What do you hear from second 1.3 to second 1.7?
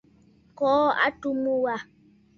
mu